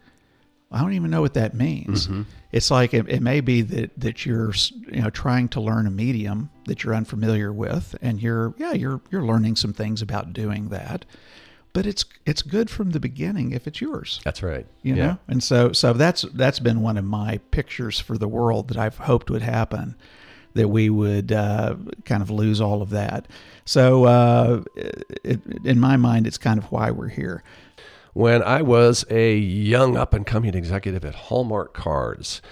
I 0.71 0.80
don't 0.80 0.95
even 0.95 1.11
know 1.11 1.21
what 1.21 1.35
that 1.35 1.54
means. 1.54 2.06
Mm-hmm. 2.09 2.23
It's 2.52 2.71
like 2.71 2.92
it, 2.95 3.09
it 3.09 3.23
may 3.23 3.40
be 3.40 3.62
that 3.62 3.90
that 3.99 4.26
you're 4.26 4.52
you 4.92 5.00
know 5.02 5.11
trying 5.11 5.49
to 5.50 5.61
learn 5.61 5.87
a 5.87 5.90
medium 5.90 6.50
that 6.66 6.83
you're 6.85 6.95
unfamiliar 6.95 7.52
with, 7.52 7.95
and 8.02 8.21
you're 8.23 8.54
yeah 8.59 8.73
you're 8.73 9.00
you're 9.11 9.25
learning 9.25 9.56
some 9.56 9.73
things 9.73 10.02
about 10.02 10.33
doing 10.33 10.68
that, 10.71 11.04
but 11.73 11.87
it's 11.87 12.04
it's 12.25 12.42
good 12.42 12.68
from 12.71 12.90
the 12.90 13.00
beginning 13.00 13.52
if 13.52 13.66
it's 13.66 13.80
yours, 13.80 14.21
That's 14.25 14.42
right. 14.42 14.66
you 14.83 14.95
know. 14.95 15.18
And 15.28 15.42
so 15.42 15.73
so 15.73 15.92
that's 15.92 16.23
that's 16.35 16.59
been 16.61 16.80
one 16.80 16.97
of 16.97 17.04
my 17.04 17.38
pictures 17.50 17.99
for 18.00 18.18
the 18.18 18.28
world 18.28 18.68
that 18.68 18.76
I've 18.76 18.99
hoped 18.99 19.30
would 19.30 19.42
happen, 19.42 19.95
that 20.57 20.69
we 20.69 20.91
would 20.91 21.31
uh, 21.33 21.77
kind 22.05 22.23
of 22.23 22.31
lose 22.31 22.61
all 22.61 22.83
of 22.83 22.91
that. 22.91 23.27
So 23.65 24.05
uh, 24.05 24.63
it, 25.25 25.41
in 25.65 25.79
my 25.81 25.97
mind, 25.97 26.27
it's 26.27 26.39
kind 26.39 26.59
of 26.59 26.71
why 26.73 26.91
we're 26.91 27.09
here. 27.09 27.43
when 28.13 28.43
I 28.43 28.63
was 28.63 29.05
a 29.11 29.37
young 29.37 29.97
up 29.97 30.15
and 30.15 30.27
coming 30.27 30.55
executive 30.55 31.05
at 31.05 31.15
Hallmark 31.15 31.75
Cards. 31.75 32.43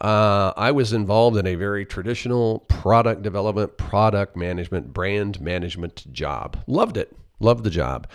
Uh, 0.00 0.52
I 0.56 0.72
was 0.72 0.92
involved 0.92 1.36
in 1.36 1.46
a 1.46 1.54
very 1.54 1.84
traditional 1.86 2.60
product 2.68 3.22
development, 3.22 3.76
product 3.76 4.36
management, 4.36 4.92
brand 4.92 5.40
management 5.40 6.12
job. 6.12 6.56
Loved 6.66 6.96
it, 6.96 7.16
loved 7.38 7.62
the 7.62 7.70
job. 7.70 8.08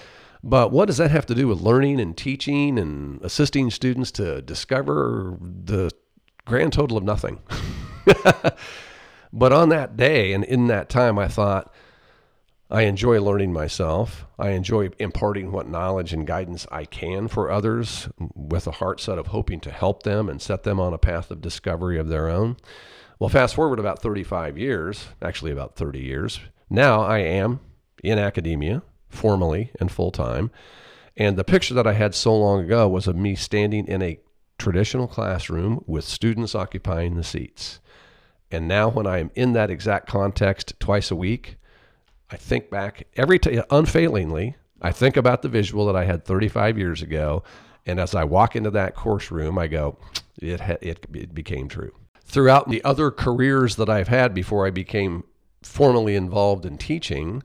But 0.43 0.71
what 0.71 0.87
does 0.87 0.97
that 0.97 1.11
have 1.11 1.25
to 1.27 1.35
do 1.35 1.47
with 1.47 1.61
learning 1.61 2.01
and 2.01 2.15
teaching 2.17 2.77
and 2.77 3.21
assisting 3.21 3.71
students 3.71 4.11
to 4.13 4.41
discover 4.41 5.37
the 5.39 5.91
grand 6.45 6.73
total 6.73 6.97
of 6.97 7.03
nothing? 7.03 7.39
but 9.31 9.51
on 9.51 9.69
that 9.69 9.97
day 9.97 10.33
and 10.33 10.43
in 10.43 10.67
that 10.67 10.89
time, 10.89 11.17
I 11.17 11.27
thought, 11.27 11.73
I 12.69 12.81
enjoy 12.81 13.21
learning 13.21 13.53
myself. 13.53 14.25
I 14.37 14.49
enjoy 14.49 14.89
imparting 14.99 15.51
what 15.53 15.69
knowledge 15.69 16.11
and 16.11 16.27
guidance 16.27 16.67
I 16.69 16.83
can 16.83 17.29
for 17.29 17.49
others 17.49 18.09
with 18.35 18.67
a 18.67 18.71
heart 18.71 18.99
set 18.99 19.17
of 19.17 19.27
hoping 19.27 19.61
to 19.61 19.71
help 19.71 20.03
them 20.03 20.27
and 20.27 20.41
set 20.41 20.63
them 20.63 20.79
on 20.79 20.93
a 20.93 20.97
path 20.97 21.31
of 21.31 21.39
discovery 21.39 21.97
of 21.97 22.09
their 22.09 22.27
own. 22.27 22.57
Well, 23.19 23.29
fast 23.29 23.55
forward 23.55 23.79
about 23.79 24.01
35 24.01 24.57
years, 24.57 25.07
actually 25.21 25.51
about 25.51 25.77
30 25.77 25.99
years. 25.99 26.41
Now 26.69 27.01
I 27.01 27.19
am 27.19 27.61
in 28.03 28.19
academia, 28.19 28.83
formally 29.07 29.71
and 29.79 29.89
full 29.89 30.11
time. 30.11 30.51
And 31.15 31.37
the 31.37 31.45
picture 31.45 31.73
that 31.73 31.87
I 31.87 31.93
had 31.93 32.13
so 32.13 32.35
long 32.35 32.63
ago 32.63 32.87
was 32.87 33.07
of 33.07 33.15
me 33.15 33.35
standing 33.35 33.87
in 33.87 34.01
a 34.01 34.19
traditional 34.59 35.07
classroom 35.07 35.83
with 35.87 36.03
students 36.03 36.53
occupying 36.53 37.15
the 37.15 37.23
seats. 37.23 37.79
And 38.51 38.67
now, 38.67 38.89
when 38.89 39.05
I 39.05 39.19
am 39.19 39.31
in 39.35 39.53
that 39.53 39.69
exact 39.69 40.07
context 40.07 40.73
twice 40.79 41.11
a 41.11 41.15
week, 41.15 41.57
I 42.29 42.37
think 42.37 42.69
back 42.69 43.07
every 43.15 43.39
t- 43.39 43.61
unfailingly. 43.69 44.55
I 44.81 44.91
think 44.91 45.17
about 45.17 45.41
the 45.41 45.49
visual 45.49 45.85
that 45.87 45.95
I 45.95 46.05
had 46.05 46.23
35 46.23 46.77
years 46.77 47.01
ago, 47.01 47.43
and 47.85 47.99
as 47.99 48.13
I 48.13 48.23
walk 48.23 48.55
into 48.55 48.69
that 48.71 48.95
course 48.95 49.31
room, 49.31 49.57
I 49.57 49.67
go, 49.67 49.97
it 50.39 50.59
ha- 50.59 50.77
it, 50.81 51.05
it 51.13 51.33
became 51.33 51.67
true. 51.67 51.93
Throughout 52.23 52.69
the 52.69 52.83
other 52.83 53.09
careers 53.11 53.77
that 53.77 53.89
I've 53.89 54.09
had 54.09 54.33
before 54.33 54.67
I 54.67 54.71
became 54.71 55.23
formally 55.63 56.15
involved 56.15 56.65
in 56.65 56.77
teaching, 56.77 57.43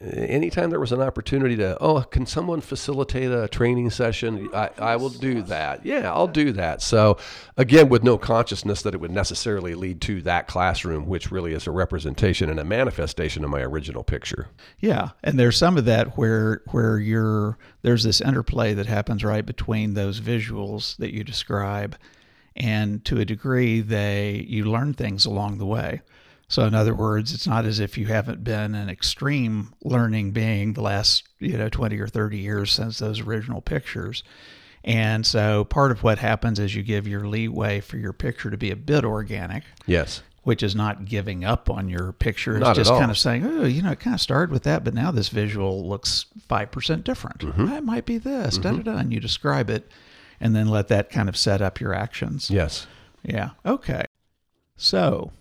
Uh, 0.00 0.10
anytime 0.10 0.70
there 0.70 0.78
was 0.78 0.92
an 0.92 1.00
opportunity 1.00 1.56
to, 1.56 1.76
oh, 1.80 2.02
can 2.02 2.24
someone 2.24 2.60
facilitate 2.60 3.32
a 3.32 3.48
training 3.48 3.90
session? 3.90 4.48
I, 4.54 4.70
I 4.78 4.96
will 4.96 5.08
do 5.08 5.42
that. 5.42 5.84
Yeah, 5.84 6.12
I'll 6.12 6.28
do 6.28 6.52
that. 6.52 6.82
So, 6.82 7.18
again, 7.56 7.88
with 7.88 8.04
no 8.04 8.16
consciousness 8.16 8.82
that 8.82 8.94
it 8.94 9.00
would 9.00 9.10
necessarily 9.10 9.74
lead 9.74 10.00
to 10.02 10.22
that 10.22 10.46
classroom, 10.46 11.06
which 11.06 11.32
really 11.32 11.52
is 11.52 11.66
a 11.66 11.72
representation 11.72 12.48
and 12.48 12.60
a 12.60 12.64
manifestation 12.64 13.42
of 13.42 13.50
my 13.50 13.60
original 13.60 14.04
picture. 14.04 14.46
Yeah, 14.78 15.10
and 15.24 15.36
there's 15.36 15.56
some 15.56 15.76
of 15.76 15.84
that 15.86 16.16
where 16.16 16.62
where 16.70 16.98
you're 17.00 17.58
there's 17.82 18.04
this 18.04 18.20
interplay 18.20 18.74
that 18.74 18.86
happens 18.86 19.24
right 19.24 19.44
between 19.44 19.94
those 19.94 20.20
visuals 20.20 20.96
that 20.98 21.12
you 21.12 21.24
describe, 21.24 21.96
and 22.54 23.04
to 23.04 23.18
a 23.18 23.24
degree 23.24 23.80
they 23.80 24.46
you 24.48 24.64
learn 24.64 24.94
things 24.94 25.26
along 25.26 25.58
the 25.58 25.66
way. 25.66 26.02
So 26.48 26.64
in 26.64 26.74
other 26.74 26.94
words, 26.94 27.34
it's 27.34 27.46
not 27.46 27.66
as 27.66 27.78
if 27.78 27.98
you 27.98 28.06
haven't 28.06 28.42
been 28.42 28.74
an 28.74 28.88
extreme 28.88 29.74
learning 29.84 30.30
being 30.30 30.72
the 30.72 30.80
last 30.82 31.24
you 31.38 31.56
know 31.58 31.68
20 31.68 31.98
or 32.00 32.06
30 32.08 32.38
years 32.38 32.72
since 32.72 32.98
those 32.98 33.20
original 33.20 33.60
pictures. 33.60 34.22
And 34.84 35.26
so 35.26 35.64
part 35.64 35.90
of 35.90 36.02
what 36.02 36.18
happens 36.18 36.58
is 36.58 36.74
you 36.74 36.82
give 36.82 37.06
your 37.06 37.26
leeway 37.28 37.80
for 37.80 37.98
your 37.98 38.12
picture 38.12 38.50
to 38.50 38.56
be 38.56 38.70
a 38.70 38.76
bit 38.76 39.04
organic 39.04 39.64
Yes. 39.86 40.22
which 40.44 40.62
is 40.62 40.74
not 40.74 41.04
giving 41.04 41.44
up 41.44 41.68
on 41.68 41.88
your 41.90 42.12
picture. 42.12 42.56
It's 42.56 42.62
Not 42.62 42.70
at 42.70 42.76
just 42.76 42.90
kind 42.92 43.10
of 43.10 43.18
saying, 43.18 43.44
oh, 43.44 43.64
you 43.64 43.82
know, 43.82 43.90
it 43.90 44.00
kind 44.00 44.14
of 44.14 44.20
started 44.20 44.50
with 44.50 44.62
that, 44.62 44.84
but 44.84 44.94
now 44.94 45.10
this 45.10 45.28
visual 45.28 45.86
looks 45.86 46.26
5% 46.48 47.04
different. 47.04 47.40
Mm-hmm. 47.40 47.68
It 47.72 47.84
might 47.84 48.06
be 48.06 48.16
this, 48.16 48.56
da 48.56 48.70
da 48.70 48.82
da. 48.82 48.96
And 48.96 49.12
you 49.12 49.20
describe 49.20 49.68
it 49.68 49.90
and 50.40 50.56
then 50.56 50.68
let 50.68 50.88
that 50.88 51.10
kind 51.10 51.28
of 51.28 51.36
set 51.36 51.60
up 51.60 51.80
your 51.80 51.92
actions. 51.92 52.48
Yes. 52.50 52.86
Yeah. 53.22 53.50
Okay. 53.66 54.04
So 54.76 55.32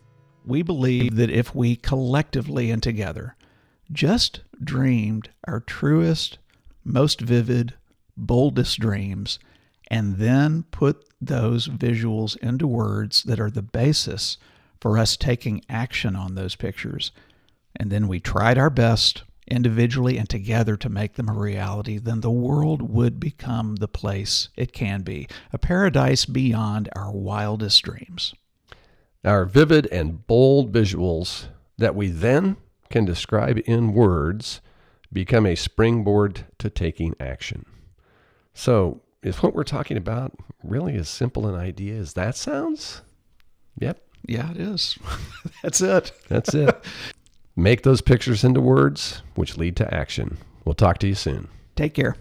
we 0.48 0.62
believe 0.62 1.16
that 1.16 1.30
if 1.30 1.54
we 1.54 1.76
collectively 1.76 2.72
and 2.72 2.82
together 2.82 3.36
just 3.92 4.42
dreamed 4.64 5.30
our 5.48 5.60
truest, 5.60 6.38
most 6.84 7.22
vivid, 7.22 7.74
boldest 8.16 8.80
dreams, 8.80 9.40
and 9.90 10.18
then 10.18 10.64
put 10.72 11.06
those 11.22 11.68
visuals 11.68 12.38
into 12.38 12.68
words 12.68 13.24
that 13.24 13.40
are 13.40 13.52
the 13.52 13.62
basis 13.62 14.38
for 14.80 14.98
us 14.98 15.18
taking 15.18 15.62
action 15.70 16.16
on 16.16 16.36
those 16.36 16.56
pictures, 16.56 17.12
and 17.76 17.90
then 17.90 18.08
we 18.08 18.20
tried 18.20 18.58
our 18.58 18.70
best 18.70 19.24
individually 19.48 20.18
and 20.18 20.30
together 20.30 20.76
to 20.76 20.90
make 20.90 21.14
them 21.14 21.30
a 21.30 21.34
reality, 21.34 21.98
then 21.98 22.22
the 22.22 22.30
world 22.30 22.82
would 22.82 23.20
become 23.20 23.76
the 23.76 23.88
place 23.88 24.50
it 24.58 24.74
can 24.74 25.02
be 25.02 25.28
a 25.54 25.58
paradise 25.58 26.26
beyond 26.26 26.90
our 26.96 27.12
wildest 27.12 27.82
dreams. 27.82 28.34
Our 29.28 29.44
vivid 29.44 29.88
and 29.88 30.26
bold 30.26 30.72
visuals 30.72 31.48
that 31.78 31.96
we 31.96 32.08
then 32.08 32.56
can 32.90 33.04
describe 33.04 33.60
in 33.66 33.94
words 33.94 34.62
become 35.12 35.46
a 35.46 35.56
springboard 35.56 36.46
to 36.60 36.70
taking 36.70 37.14
action. 37.20 37.66
So, 38.54 39.02
is 39.22 39.44
what 39.44 39.54
we're 39.54 39.66
talking 39.66 39.98
about 39.98 40.32
really 40.64 40.96
as 40.96 41.10
simple 41.10 41.46
an 41.46 41.56
idea 41.56 41.96
as 41.96 42.14
that 42.14 42.38
sounds? 42.38 43.02
Yep, 43.80 44.02
Yeah, 44.28 44.50
it 44.52 44.58
is. 44.58 44.98
That's 45.62 45.82
it. 45.82 46.14
that's 46.30 46.54
it. 46.54 46.82
Make 47.58 47.84
those 47.84 48.00
pictures 48.00 48.46
into 48.46 48.62
words, 48.62 49.24
which 49.36 49.58
lead 49.58 49.76
to 49.76 49.94
action. 49.94 50.38
We'll 50.64 50.74
talk 50.74 51.00
to 51.00 51.08
you 51.08 51.16
soon. 51.16 51.50
Take 51.76 51.96
care. 51.96 52.16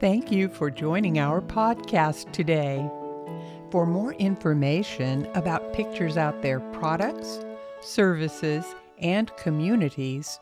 Thank 0.00 0.32
you 0.32 0.48
for 0.48 0.68
joining 0.68 1.20
our 1.20 1.40
podcast 1.40 2.32
today. 2.32 2.90
For 3.74 3.86
more 3.86 4.12
information 4.12 5.26
about 5.34 5.72
Pictures 5.72 6.16
Out 6.16 6.42
There 6.42 6.60
products, 6.60 7.40
services, 7.80 8.64
and 9.00 9.36
communities, 9.36 10.38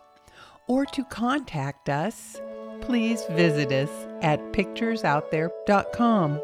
or 0.69 0.85
to 0.85 1.03
contact 1.07 1.89
us, 1.89 2.43
please 2.83 3.25
visit 3.31 3.73
us 3.73 3.89
at 4.21 4.39
picturesoutthere.com 4.53 6.43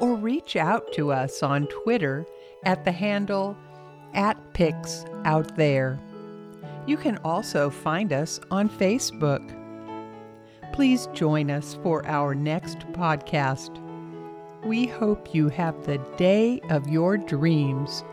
or 0.00 0.16
reach 0.16 0.56
out 0.56 0.92
to 0.94 1.12
us 1.12 1.44
on 1.44 1.68
Twitter 1.68 2.26
at 2.64 2.84
the 2.84 2.90
handle 2.90 3.56
at 4.12 4.36
Pics 4.52 5.04
Out 5.24 5.54
There. 5.54 5.96
You 6.88 6.96
can 6.96 7.18
also 7.18 7.70
find 7.70 8.12
us 8.12 8.40
on 8.50 8.68
Facebook. 8.68 9.48
Please 10.72 11.06
join 11.12 11.52
us 11.52 11.78
for 11.84 12.04
our 12.04 12.34
next 12.34 12.80
podcast. 12.94 13.89
We 14.64 14.86
hope 14.86 15.34
you 15.34 15.48
have 15.48 15.86
the 15.86 15.98
day 16.18 16.60
of 16.68 16.86
your 16.86 17.16
dreams 17.16 18.04